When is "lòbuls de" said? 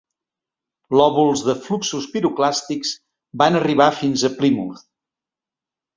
0.99-1.55